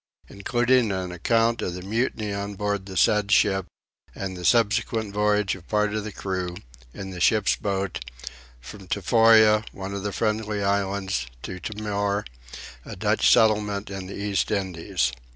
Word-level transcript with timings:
INCLUDING 0.31 0.91
AN 0.91 1.11
ACCOUNT 1.11 1.61
OF 1.61 1.75
THE 1.75 1.83
MUTINY 1.83 2.33
ON 2.33 2.55
BOARD 2.55 2.87
THE 2.87 2.97
SAID 2.97 3.31
SHIP, 3.31 3.67
AND 4.15 4.35
THE 4.35 4.43
SUBSEQUENT 4.45 5.13
VOYAGE 5.13 5.53
OF 5.53 5.67
PART 5.67 5.93
OF 5.93 6.03
THE 6.03 6.11
CREW, 6.11 6.55
IN 6.91 7.11
THE 7.11 7.21
SHIP'S 7.21 7.57
BOAT, 7.57 8.03
FROM 8.59 8.87
TOFOA, 8.87 9.63
ONE 9.73 9.93
OF 9.93 10.01
THE 10.01 10.11
FRIENDLY 10.11 10.63
ISLANDS, 10.63 11.27
TO 11.43 11.59
TIMOR, 11.59 12.25
A 12.83 12.95
DUTCH 12.95 13.29
SETTLEMENT 13.31 13.91
IN 13.91 14.07
THE 14.07 14.15
EAST 14.15 14.49
INDIES. 14.49 15.11